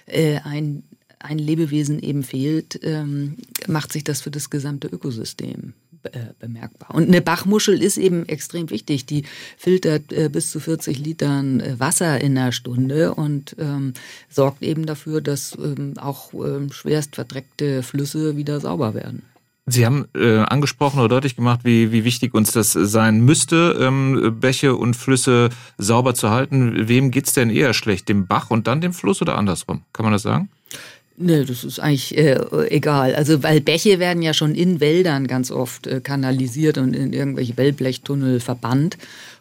[0.05, 0.83] äh, ein
[1.17, 5.73] ein Lebewesen eben fehlt, ähm, macht sich das für das gesamte Ökosystem
[6.05, 6.93] äh, bemerkbar.
[6.93, 9.05] Und eine Bachmuschel ist eben extrem wichtig.
[9.05, 9.23] Die
[9.57, 13.93] filtert äh, bis zu 40 Litern äh, Wasser in einer Stunde und ähm,
[14.29, 19.23] sorgt eben dafür, dass ähm, auch ähm, schwerst verdreckte Flüsse wieder sauber werden.
[19.67, 24.37] Sie haben äh, angesprochen oder deutlich gemacht, wie, wie wichtig uns das sein müsste, ähm,
[24.39, 26.87] Bäche und Flüsse sauber zu halten.
[26.87, 28.07] Wem geht's denn eher schlecht?
[28.07, 29.81] Dem Bach und dann dem Fluss oder andersrum?
[29.91, 30.49] Kann man das sagen?
[31.17, 32.37] Nee, das ist eigentlich äh,
[32.69, 33.15] egal.
[33.15, 37.55] Also, weil Bäche werden ja schon in Wäldern ganz oft äh, kanalisiert und in irgendwelche
[37.55, 38.97] Wellblechtunnel verbannt.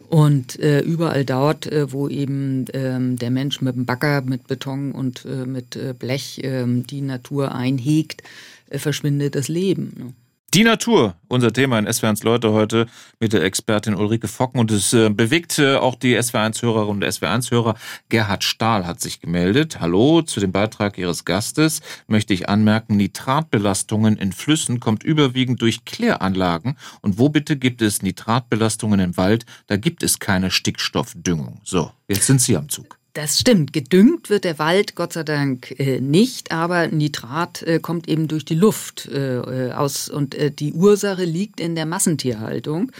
[0.08, 4.92] Und äh, überall dort, äh, wo eben ähm, der Mensch mit dem Bagger, mit Beton
[4.92, 8.22] und äh, mit äh, Blech ähm, die Natur einhegt,
[8.70, 9.92] äh, verschwindet das Leben.
[9.98, 10.12] Ne?
[10.54, 12.86] Die Natur, unser Thema in SW1 Leute heute
[13.18, 17.74] mit der Expertin Ulrike Focken und es äh, bewegt äh, auch die SW1-Hörerin und SW1-Hörer.
[18.08, 19.80] Gerhard Stahl hat sich gemeldet.
[19.80, 25.84] Hallo, zu dem Beitrag Ihres Gastes möchte ich anmerken, Nitratbelastungen in Flüssen kommt überwiegend durch
[25.84, 26.76] Kläranlagen.
[27.00, 29.46] Und wo bitte gibt es Nitratbelastungen im Wald?
[29.66, 31.62] Da gibt es keine Stickstoffdüngung.
[31.64, 33.00] So, jetzt sind Sie am Zug.
[33.14, 33.72] Das stimmt.
[33.72, 38.44] Gedüngt wird der Wald Gott sei Dank äh, nicht, aber Nitrat äh, kommt eben durch
[38.44, 42.90] die Luft äh, aus und äh, die Ursache liegt in der Massentierhaltung,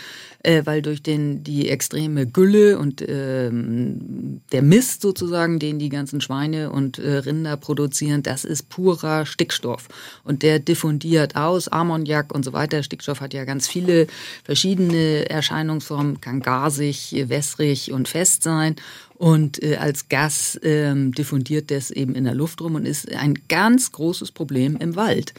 [0.44, 6.20] äh, weil durch den die extreme Gülle und ähm, der Mist sozusagen, den die ganzen
[6.20, 9.88] Schweine und äh, Rinder produzieren, das ist purer Stickstoff
[10.22, 12.82] und der diffundiert aus Ammoniak und so weiter.
[12.82, 14.06] Stickstoff hat ja ganz viele
[14.44, 18.76] verschiedene Erscheinungsformen, kann gasig, wässrig und fest sein
[19.14, 23.38] und äh, als Gas ähm, diffundiert das eben in der Luft rum und ist ein
[23.48, 25.32] ganz großes Problem im Wald.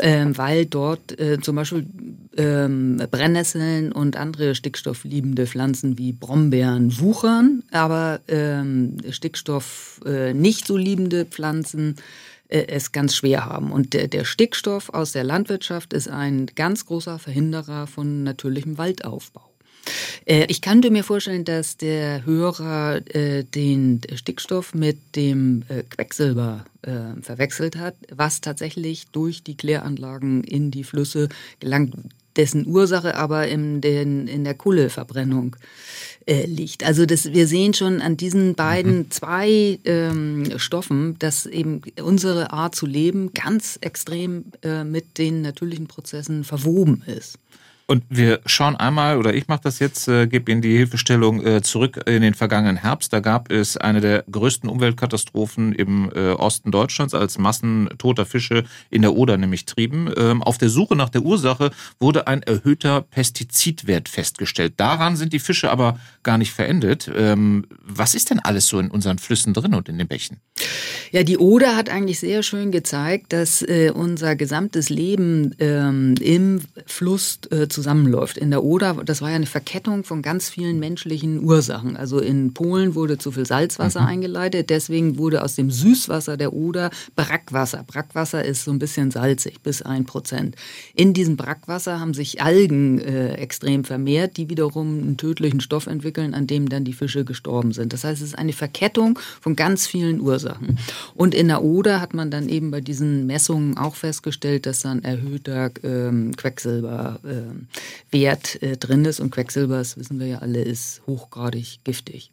[0.00, 1.86] Ähm, weil dort äh, zum Beispiel
[2.36, 10.76] ähm, Brennnesseln und andere stickstoffliebende Pflanzen wie Brombeeren wuchern, aber ähm, Stickstoff äh, nicht so
[10.76, 11.96] liebende Pflanzen
[12.48, 13.72] äh, es ganz schwer haben.
[13.72, 19.55] Und der, der Stickstoff aus der Landwirtschaft ist ein ganz großer Verhinderer von natürlichem Waldaufbau.
[20.24, 26.64] Äh, ich könnte mir vorstellen, dass der Hörer äh, den Stickstoff mit dem äh, Quecksilber
[27.20, 31.96] verwechselt hat, was tatsächlich durch die Kläranlagen in die Flüsse gelangt,
[32.36, 35.56] dessen Ursache aber in, den, in der Kohleverbrennung
[36.26, 36.84] äh, liegt.
[36.84, 39.10] Also das, wir sehen schon an diesen beiden mhm.
[39.10, 45.86] zwei ähm, Stoffen, dass eben unsere Art zu leben ganz extrem äh, mit den natürlichen
[45.86, 47.38] Prozessen verwoben ist.
[47.88, 51.62] Und wir schauen einmal, oder ich mache das jetzt, äh, gebe Ihnen die Hilfestellung äh,
[51.62, 53.12] zurück in den vergangenen Herbst.
[53.12, 58.64] Da gab es eine der größten Umweltkatastrophen im äh, Osten Deutschlands, als Massen toter Fische
[58.90, 60.12] in der Oder nämlich trieben.
[60.16, 61.70] Ähm, auf der Suche nach der Ursache
[62.00, 64.74] wurde ein erhöhter Pestizidwert festgestellt.
[64.78, 67.08] Daran sind die Fische aber gar nicht verendet.
[67.14, 70.38] Ähm, was ist denn alles so in unseren Flüssen drin und in den Bächen?
[71.12, 76.62] Ja, die Oder hat eigentlich sehr schön gezeigt, dass äh, unser gesamtes Leben ähm, im
[76.86, 78.38] Fluss äh, zusammenläuft.
[78.38, 81.96] In der Oder, das war ja eine Verkettung von ganz vielen menschlichen Ursachen.
[81.96, 84.06] Also in Polen wurde zu viel Salzwasser mhm.
[84.06, 87.84] eingeleitet, deswegen wurde aus dem Süßwasser der Oder Brackwasser.
[87.86, 90.56] Brackwasser ist so ein bisschen salzig, bis ein Prozent.
[90.94, 96.32] In diesem Brackwasser haben sich Algen äh, extrem vermehrt, die wiederum einen tödlichen Stoff entwickeln,
[96.32, 97.92] an dem dann die Fische gestorben sind.
[97.92, 100.78] Das heißt, es ist eine Verkettung von ganz vielen Ursachen.
[101.14, 105.04] Und in der Oder hat man dann eben bei diesen Messungen auch festgestellt, dass dann
[105.04, 107.65] erhöhter ähm, Quecksilber ähm,
[108.10, 109.20] Wert äh, drin ist.
[109.20, 112.30] Und Quecksilber, das wissen wir ja alle, ist hochgradig giftig.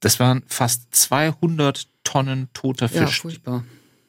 [0.00, 3.00] Das waren fast 200 Tonnen toter Fisch.
[3.00, 3.64] Ja, furchtbar.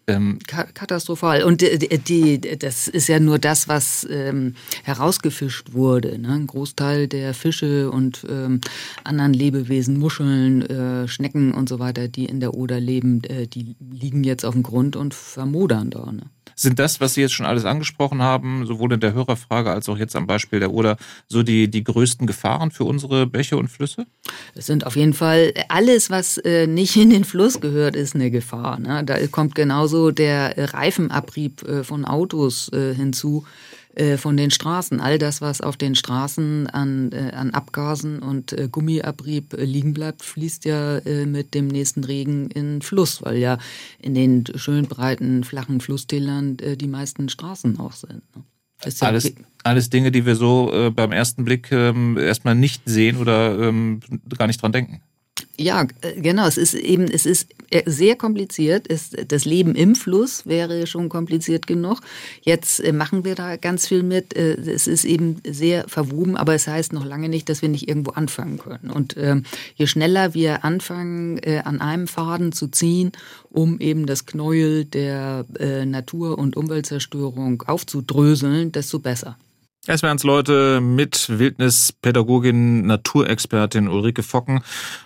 [0.09, 1.43] Ähm, Katastrophal.
[1.43, 6.17] Und die, die, das ist ja nur das, was ähm, herausgefischt wurde.
[6.17, 6.29] Ne?
[6.29, 8.61] Ein Großteil der Fische und ähm,
[9.03, 13.75] anderen Lebewesen, Muscheln, äh, Schnecken und so weiter, die in der Oder leben, äh, die
[13.81, 16.09] liegen jetzt auf dem Grund und vermodern da.
[16.09, 16.29] Ne?
[16.59, 19.97] Sind das, was Sie jetzt schon alles angesprochen haben, sowohl in der Hörerfrage als auch
[19.97, 24.07] jetzt am Beispiel der Oder, so die, die größten Gefahren für unsere Bäche und Flüsse?
[24.55, 28.31] Es sind auf jeden Fall alles, was äh, nicht in den Fluss gehört, ist eine
[28.31, 28.79] Gefahr.
[28.79, 29.03] Ne?
[29.05, 33.45] Da kommt genauso der Reifenabrieb äh, von Autos äh, hinzu
[33.97, 34.99] äh, von den Straßen.
[34.99, 39.93] All das, was auf den Straßen an, äh, an Abgasen und äh, Gummiabrieb äh, liegen
[39.93, 43.57] bleibt, fließt ja äh, mit dem nächsten Regen in Fluss, weil ja
[43.99, 48.21] in den schön breiten, flachen Flusstälern die meisten Straßen auch sind.
[48.35, 48.43] Ne?
[48.85, 49.33] Ja alles,
[49.63, 54.01] alles Dinge, die wir so äh, beim ersten Blick ähm, erstmal nicht sehen oder ähm,
[54.37, 55.01] gar nicht dran denken.
[55.59, 56.47] Ja, genau.
[56.47, 57.47] Es ist eben, es ist
[57.85, 58.89] sehr kompliziert.
[58.89, 61.99] Es, das Leben im Fluss wäre schon kompliziert genug.
[62.41, 64.35] Jetzt äh, machen wir da ganz viel mit.
[64.35, 68.11] Es ist eben sehr verwoben, aber es heißt noch lange nicht, dass wir nicht irgendwo
[68.11, 68.89] anfangen können.
[68.89, 69.43] Und ähm,
[69.75, 73.11] je schneller wir anfangen, an einem Faden zu ziehen,
[73.49, 75.45] um eben das Knäuel der
[75.85, 79.37] Natur- und Umweltzerstörung aufzudröseln, desto besser.
[79.89, 84.61] Es wären Leute mit Wildnispädagogin, Naturexpertin Ulrike Focken.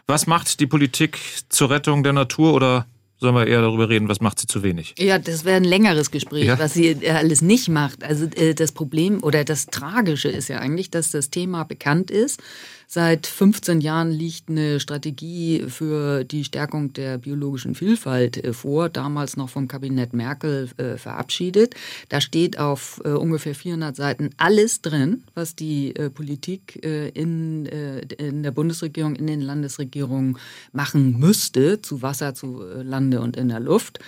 [0.07, 2.87] Was macht die Politik zur Rettung der Natur oder
[3.19, 4.95] sollen wir eher darüber reden, was macht sie zu wenig?
[4.97, 6.57] Ja, das wäre ein längeres Gespräch, ja.
[6.57, 8.03] was sie alles nicht macht.
[8.03, 12.41] Also äh, das Problem oder das Tragische ist ja eigentlich, dass das Thema bekannt ist
[12.93, 19.37] Seit 15 Jahren liegt eine Strategie für die Stärkung der biologischen Vielfalt äh, vor, damals
[19.37, 21.73] noch vom Kabinett Merkel äh, verabschiedet.
[22.09, 27.65] Da steht auf äh, ungefähr 400 Seiten alles drin, was die äh, Politik äh, in,
[27.67, 30.37] äh, in der Bundesregierung, in den Landesregierungen
[30.73, 33.99] machen müsste, zu Wasser, zu Lande und in der Luft.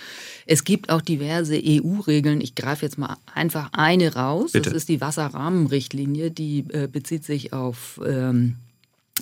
[0.44, 2.42] Es gibt auch diverse EU-Regeln.
[2.42, 4.52] Ich greife jetzt mal einfach eine raus.
[4.52, 4.68] Bitte.
[4.68, 8.56] Das ist die Wasserrahmenrichtlinie, die bezieht sich auf ähm,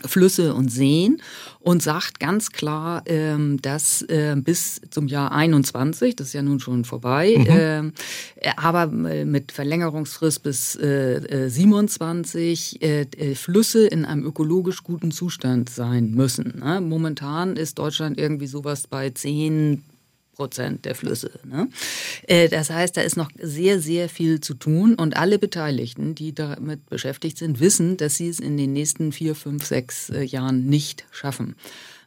[0.06, 1.20] Flüsse und Seen
[1.60, 6.60] und sagt ganz klar, ähm, dass äh, bis zum Jahr 21, das ist ja nun
[6.60, 7.46] schon vorbei, mhm.
[7.48, 7.92] Ähm,
[8.36, 15.68] äh, aber mit Verlängerungsfrist bis äh, 27 äh, äh, Flüsse in einem ökologisch guten Zustand
[15.68, 16.60] sein müssen.
[16.60, 16.80] Ne?
[16.80, 19.82] Momentan ist Deutschland irgendwie sowas bei 10
[20.34, 21.30] Prozent der Flüsse.
[21.44, 21.68] Ne?
[22.26, 26.34] Äh, das heißt, da ist noch sehr, sehr viel zu tun und alle Beteiligten, die
[26.34, 30.66] damit beschäftigt sind, wissen, dass sie es in den nächsten vier, fünf, sechs äh, Jahren
[30.66, 31.54] nicht schaffen.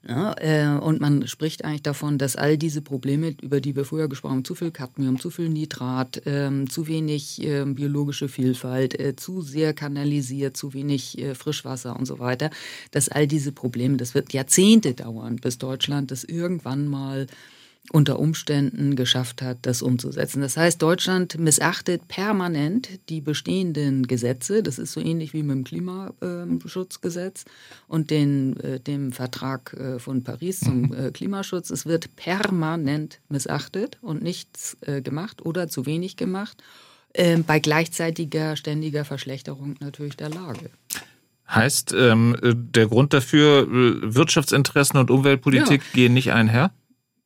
[0.07, 4.07] Ja, äh, und man spricht eigentlich davon, dass all diese Probleme, über die wir vorher
[4.07, 9.41] gesprochen haben, zu viel Cadmium, zu viel Nitrat, ähm, zu wenig ähm, biologische Vielfalt, zu
[9.41, 12.51] sehr kanalisiert, zu wenig Frischwasser und so weiter,
[12.91, 17.25] dass all diese Probleme, das wird Jahrzehnte dauern, bis Deutschland das irgendwann mal
[17.91, 20.41] unter Umständen geschafft hat, das umzusetzen.
[20.41, 24.63] Das heißt, Deutschland missachtet permanent die bestehenden Gesetze.
[24.63, 27.45] Das ist so ähnlich wie mit dem Klimaschutzgesetz
[27.87, 31.69] und den, äh, dem Vertrag äh, von Paris zum äh, Klimaschutz.
[31.69, 36.61] Es wird permanent missachtet und nichts gemacht oder zu wenig gemacht,
[37.13, 40.69] ähm, bei gleichzeitiger ständiger Verschlechterung natürlich der Lage.
[41.49, 45.93] Heißt, ähm, der Grund dafür, Wirtschaftsinteressen und Umweltpolitik ja.
[45.93, 46.71] gehen nicht einher?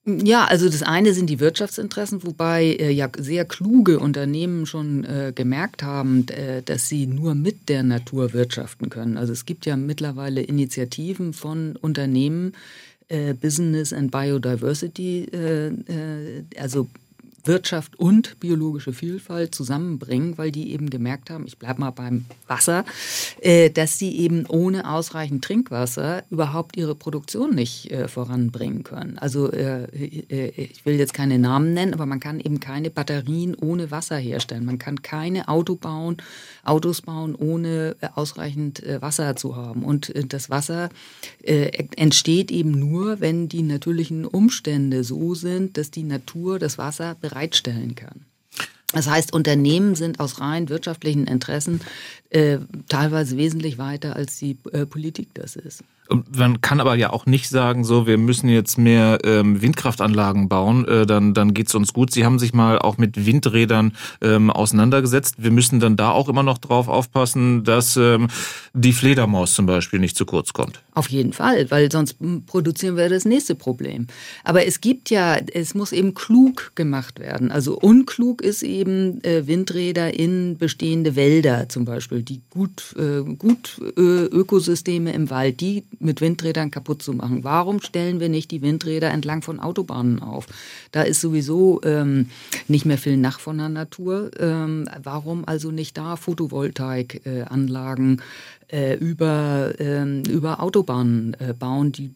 [0.06, 5.34] Ja, also das eine sind die Wirtschaftsinteressen, wobei äh, ja sehr kluge Unternehmen schon äh,
[5.36, 9.18] gemerkt haben, äh, dass sie nur mit der Natur wirtschaften können.
[9.18, 12.54] Also es gibt ja mittlerweile Initiativen von Unternehmen,
[13.10, 16.88] äh, Business and Biodiversity, äh, äh, also
[17.46, 22.86] Wirtschaft und biologische Vielfalt zusammenbringen, weil die eben gemerkt haben, ich bleibe mal beim Wasser,
[23.42, 29.18] äh, dass sie eben ohne ausreichend Trinkwasser überhaupt ihre Produktion nicht äh, voranbringen können.
[29.18, 33.92] Also äh, ich will jetzt keine Namen nennen, aber man kann eben keine Batterien ohne
[33.92, 34.66] Wasser herstellen.
[34.66, 36.18] Man kann keine Auto bauen,
[36.70, 39.84] Autos bauen, ohne ausreichend Wasser zu haben.
[39.84, 40.90] Und das Wasser
[41.44, 47.96] entsteht eben nur, wenn die natürlichen Umstände so sind, dass die Natur das Wasser bereitstellen
[47.96, 48.26] kann.
[48.92, 51.82] Das heißt, Unternehmen sind aus rein wirtschaftlichen Interessen
[52.30, 55.84] äh, teilweise wesentlich weiter, als die äh, Politik das ist.
[56.36, 60.88] Man kann aber ja auch nicht sagen, so, wir müssen jetzt mehr ähm, Windkraftanlagen bauen,
[60.88, 62.12] äh, dann, dann geht's uns gut.
[62.12, 65.36] Sie haben sich mal auch mit Windrädern ähm, auseinandergesetzt.
[65.38, 68.28] Wir müssen dann da auch immer noch drauf aufpassen, dass ähm,
[68.74, 70.82] die Fledermaus zum Beispiel nicht zu kurz kommt.
[70.96, 74.08] Auf jeden Fall, weil sonst produzieren wir das nächste Problem.
[74.44, 77.52] Aber es gibt ja, es muss eben klug gemacht werden.
[77.52, 83.80] Also unklug ist eben äh, Windräder in bestehende Wälder zum Beispiel, die gut, äh, gut
[83.98, 87.44] äh, Ökosysteme im Wald, die mit Windrädern kaputt zu machen.
[87.44, 90.48] Warum stellen wir nicht die Windräder entlang von Autobahnen auf?
[90.92, 92.30] Da ist sowieso ähm,
[92.68, 94.32] nicht mehr viel nach von der Natur.
[94.40, 98.22] Ähm, warum also nicht da Photovoltaikanlagen
[98.68, 102.14] äh, über, ähm, über Autobahnen äh, bauen, die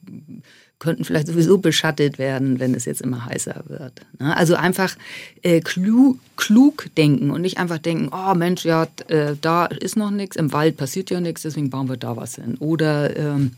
[0.83, 4.01] könnten vielleicht sowieso beschattet werden, wenn es jetzt immer heißer wird.
[4.19, 4.35] Ne?
[4.35, 4.97] Also einfach
[5.41, 10.11] äh, klug, klug, denken und nicht einfach denken, oh Mensch, ja, äh, da ist noch
[10.11, 12.57] nichts, im Wald passiert ja nichts, deswegen bauen wir da was hin.
[12.59, 13.51] Oder ähm,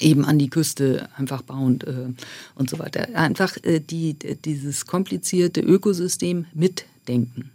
[0.00, 3.08] eben an die Küste einfach bauen äh, und so weiter.
[3.14, 7.50] Einfach äh, die, dieses komplizierte Ökosystem mitdenken.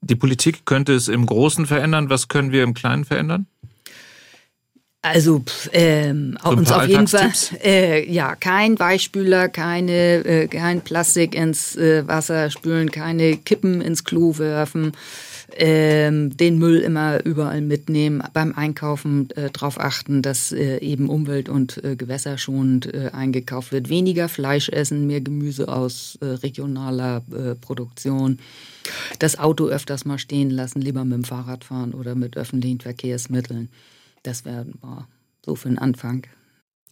[0.00, 2.10] Die Politik könnte es im Großen verändern.
[2.10, 3.46] Was können wir im Kleinen verändern?
[5.02, 7.32] Also ähm, so uns auf jeden Fall
[7.64, 14.04] äh, ja kein Weichspüler, keine äh, kein Plastik ins äh, Wasser spülen, keine Kippen ins
[14.04, 14.92] Klo werfen,
[15.56, 21.48] ähm, den Müll immer überall mitnehmen, beim Einkaufen äh, darauf achten, dass äh, eben umwelt-
[21.48, 27.54] und äh, gewässerschonend äh, eingekauft wird, weniger Fleisch essen, mehr Gemüse aus äh, regionaler äh,
[27.54, 28.38] Produktion,
[29.18, 33.70] das Auto öfters mal stehen lassen, lieber mit dem Fahrrad fahren oder mit öffentlichen Verkehrsmitteln.
[34.22, 34.66] Das wäre
[35.44, 36.26] so für den Anfang.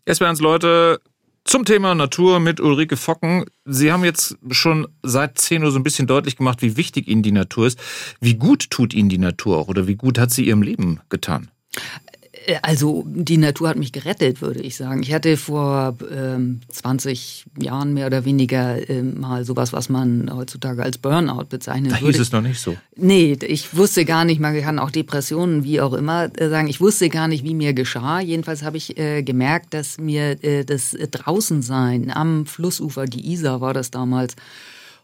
[0.06, 1.00] Jetzt werden es Leute
[1.44, 3.44] zum Thema Natur mit Ulrike Focken.
[3.64, 7.22] Sie haben jetzt schon seit 10 Uhr so ein bisschen deutlich gemacht, wie wichtig Ihnen
[7.22, 7.78] die Natur ist.
[8.20, 11.50] Wie gut tut Ihnen die Natur auch oder wie gut hat sie Ihrem Leben getan?
[12.48, 15.02] Äh, also die Natur hat mich gerettet, würde ich sagen.
[15.02, 20.82] Ich hatte vor ähm, 20 Jahren mehr oder weniger äh, mal sowas, was man heutzutage
[20.82, 22.12] als Burnout bezeichnet da würde.
[22.12, 22.76] hieß es noch nicht so.
[22.96, 26.68] Nee, ich wusste gar nicht, man kann auch Depressionen, wie auch immer, äh, sagen.
[26.68, 28.20] Ich wusste gar nicht, wie mir geschah.
[28.20, 33.74] Jedenfalls habe ich äh, gemerkt, dass mir äh, das Draußensein am Flussufer, die Isar war
[33.74, 34.34] das damals,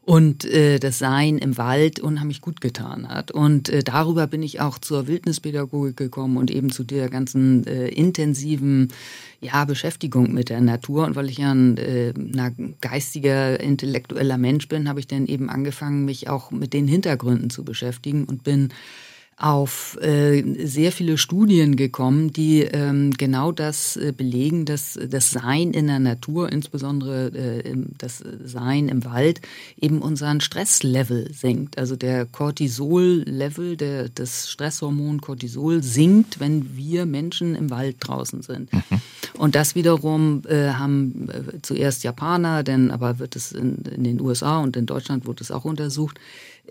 [0.05, 3.31] und äh, das Sein im Wald unheimlich gut getan hat.
[3.31, 7.89] Und äh, darüber bin ich auch zur Wildnispädagogik gekommen und eben zu der ganzen äh,
[7.89, 8.93] intensiven
[9.41, 11.07] ja, Beschäftigung mit der Natur.
[11.07, 12.51] Und weil ich ja ein äh, na,
[12.83, 17.65] geistiger, intellektueller Mensch bin, habe ich dann eben angefangen, mich auch mit den Hintergründen zu
[17.65, 18.69] beschäftigen und bin
[19.37, 25.73] auf äh, sehr viele Studien gekommen, die ähm, genau das äh, belegen, dass das Sein
[25.73, 29.41] in der Natur, insbesondere äh, das Sein im Wald,
[29.81, 31.79] eben unseren Stresslevel senkt.
[31.79, 38.73] Also der Cortisol-Level, der, das Stresshormon Cortisol sinkt, wenn wir Menschen im Wald draußen sind.
[38.73, 38.83] Mhm.
[39.37, 41.29] Und das wiederum haben
[41.63, 45.51] zuerst Japaner, denn aber wird es in, in den USA und in Deutschland wurde es
[45.51, 46.21] auch untersucht,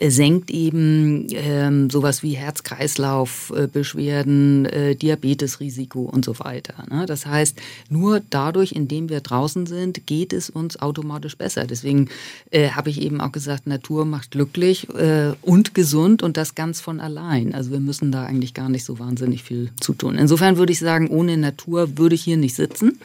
[0.02, 6.74] senkt eben ähm, sowas wie Herz-Kreislauf-Beschwerden, äh, Diabetesrisiko und so weiter.
[6.90, 7.06] Ne?
[7.06, 7.58] Das heißt,
[7.90, 11.66] nur dadurch, indem wir draußen sind, geht es uns automatisch besser.
[11.66, 12.10] Deswegen
[12.50, 16.82] äh, habe ich eben auch gesagt, Natur macht glücklich äh, und gesund und das ganz
[16.82, 17.54] von allein.
[17.54, 20.16] Also wir müssen da eigentlich gar nicht so wahnsinnig viel zu tun.
[20.16, 22.98] Insofern würde ich sagen, ohne Natur würde ich hier nicht sitzen.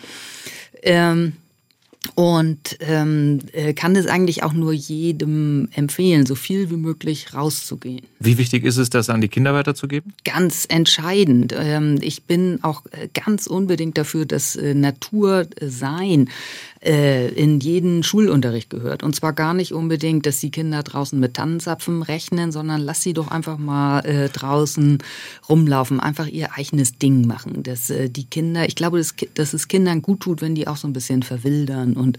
[0.83, 1.35] Ähm,
[2.15, 8.07] und ähm, äh, kann es eigentlich auch nur jedem empfehlen, so viel wie möglich rauszugehen.
[8.21, 10.13] Wie wichtig ist es, das an die Kinder weiterzugeben?
[10.25, 11.55] Ganz entscheidend.
[11.57, 16.29] Ähm, ich bin auch äh, ganz unbedingt dafür, dass äh, Natur sein
[16.83, 19.03] äh, in jeden Schulunterricht gehört.
[19.03, 23.13] Und zwar gar nicht unbedingt, dass die Kinder draußen mit Tannenzapfen rechnen, sondern lass sie
[23.13, 24.99] doch einfach mal äh, draußen
[25.49, 27.63] rumlaufen, einfach ihr eigenes Ding machen.
[27.63, 30.77] Dass äh, die Kinder, ich glaube, dass, dass es Kindern gut tut, wenn die auch
[30.77, 32.19] so ein bisschen verwildern und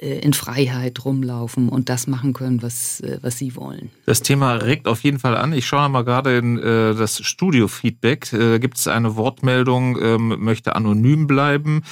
[0.00, 3.90] in Freiheit rumlaufen und das machen können, was, äh, was sie wollen.
[4.04, 5.52] Das Thema regt auf jeden Fall an.
[5.52, 8.32] Ich schaue mal gerade in äh, das Studio-Feedback.
[8.32, 11.82] Äh, da gibt es eine Wortmeldung, ähm, möchte anonym bleiben,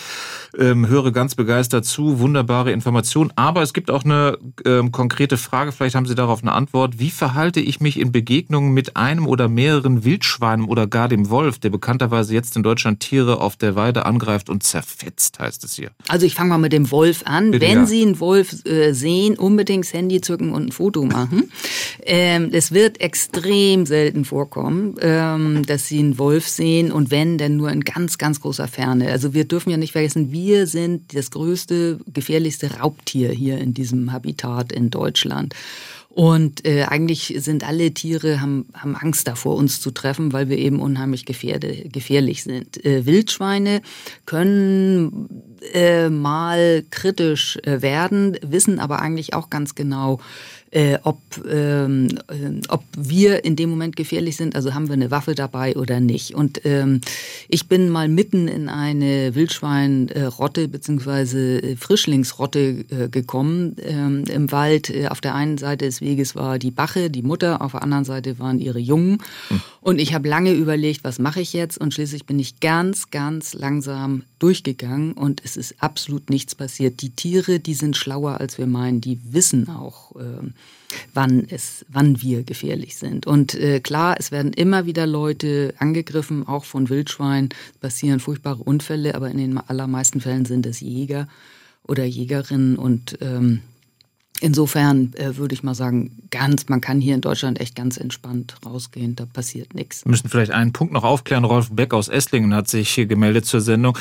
[0.59, 3.33] ähm, höre ganz begeistert zu, wunderbare Information.
[3.37, 6.99] Aber es gibt auch eine ähm, konkrete Frage, vielleicht haben Sie darauf eine Antwort.
[6.99, 11.59] Wie verhalte ich mich in Begegnungen mit einem oder mehreren Wildschweinen oder gar dem Wolf,
[11.59, 15.91] der bekannterweise jetzt in Deutschland Tiere auf der Weide angreift und zerfetzt, heißt es hier?
[16.09, 17.51] Also ich fange mal mit dem Wolf an.
[17.51, 17.87] Bitte, Wenn ja.
[17.87, 21.51] Sie einen Wolf äh, sehen, unbedingt das Handy zücken und ein Foto machen.
[22.05, 27.57] Ähm, es wird extrem selten vorkommen, ähm, dass Sie einen Wolf sehen und wenn, dann
[27.57, 29.11] nur in ganz, ganz großer Ferne.
[29.11, 34.13] Also wir dürfen ja nicht vergessen, wir sind das größte, gefährlichste Raubtier hier in diesem
[34.13, 35.55] Habitat in Deutschland.
[36.15, 40.59] Und äh, eigentlich sind alle Tiere, haben, haben Angst davor, uns zu treffen, weil wir
[40.59, 42.85] eben unheimlich gefährde, gefährlich sind.
[42.85, 43.83] Äh, Wildschweine
[44.25, 45.29] können
[45.73, 50.21] äh, mal kritisch äh, werden, wissen aber eigentlich auch ganz genau,
[50.75, 55.13] äh, ob, ähm, äh, ob wir in dem Moment gefährlich sind, also haben wir eine
[55.13, 56.35] Waffe dabei oder nicht.
[56.35, 57.01] Und ähm,
[57.49, 61.77] ich bin mal mitten in eine Wildschweinrotte bzw.
[61.77, 64.91] Frischlingsrotte äh, gekommen ähm, im Wald.
[64.91, 68.05] Äh, auf der einen Seite des Weges war die Bache, die Mutter, auf der anderen
[68.05, 69.19] Seite waren ihre Jungen.
[69.49, 69.61] Hm.
[69.81, 71.79] Und ich habe lange überlegt, was mache ich jetzt?
[71.79, 77.01] Und schließlich bin ich ganz, ganz langsam durchgegangen und es ist absolut nichts passiert.
[77.01, 80.51] Die Tiere, die sind schlauer als wir meinen, die wissen auch, äh,
[81.13, 83.27] wann, es, wann wir gefährlich sind.
[83.27, 87.51] Und äh, klar, es werden immer wieder Leute angegriffen, auch von Wildschweinen,
[87.81, 91.29] passieren furchtbare Unfälle, aber in den allermeisten Fällen sind es Jäger
[91.87, 93.61] oder Jägerinnen und ähm,
[94.41, 98.57] Insofern äh, würde ich mal sagen, ganz, man kann hier in Deutschland echt ganz entspannt
[98.67, 100.05] rausgehen, da passiert nichts.
[100.05, 101.45] Wir müssen vielleicht einen Punkt noch aufklären.
[101.45, 103.97] Rolf Beck aus Esslingen hat sich hier gemeldet zur Sendung.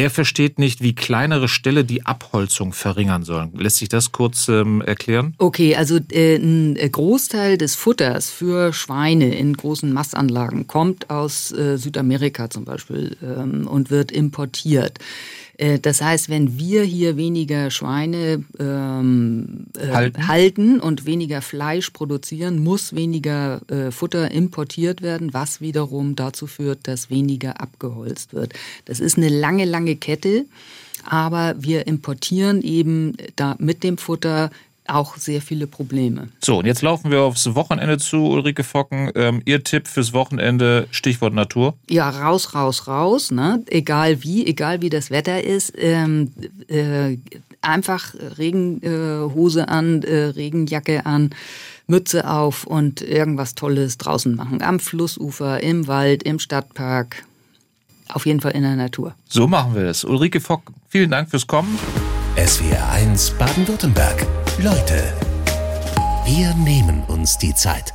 [0.00, 3.52] Er versteht nicht, wie kleinere Ställe die Abholzung verringern sollen.
[3.54, 5.34] Lässt sich das kurz ähm, erklären?
[5.36, 11.76] Okay, also äh, ein Großteil des Futters für Schweine in großen Massanlagen kommt aus äh,
[11.76, 15.00] Südamerika zum Beispiel ähm, und wird importiert.
[15.60, 20.28] Äh, das heißt, wenn wir hier weniger Schweine ähm, äh, halten.
[20.28, 20.80] halten.
[20.80, 27.10] und weniger Fleisch produzieren, muss weniger äh, Futter importiert werden, was wiederum dazu führt, dass
[27.10, 28.54] weniger abgeholzt wird.
[28.86, 30.46] Das ist eine lange, lange Kette.
[31.04, 34.50] Aber wir importieren eben da mit dem Futter
[34.90, 36.28] auch sehr viele Probleme.
[36.40, 39.10] So, und jetzt laufen wir aufs Wochenende zu, Ulrike Focken.
[39.14, 41.74] Ähm, Ihr Tipp fürs Wochenende, Stichwort Natur?
[41.88, 43.30] Ja, raus, raus, raus.
[43.30, 43.62] Ne?
[43.68, 45.72] Egal wie, egal wie das Wetter ist.
[45.76, 46.32] Ähm,
[46.68, 47.16] äh,
[47.62, 51.30] einfach Regenhose äh, an, äh, Regenjacke an.
[51.86, 54.62] Mütze auf und irgendwas Tolles draußen machen.
[54.62, 57.24] Am Flussufer, im Wald, im Stadtpark.
[58.08, 59.14] Auf jeden Fall in der Natur.
[59.28, 60.04] So machen wir das.
[60.04, 61.78] Ulrike Fock, vielen Dank fürs Kommen.
[62.36, 64.26] SWR 1 Baden-Württemberg.
[64.58, 65.14] Leute,
[66.24, 67.94] wir nehmen uns die Zeit.